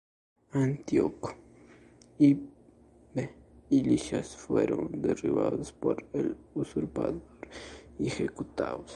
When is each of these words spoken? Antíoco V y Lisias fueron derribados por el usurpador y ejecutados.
Antíoco 0.53 1.35
V 2.17 2.35
y 3.69 3.83
Lisias 3.83 4.35
fueron 4.35 4.89
derribados 4.99 5.71
por 5.73 6.03
el 6.13 6.35
usurpador 6.55 7.21
y 7.99 8.07
ejecutados. 8.07 8.89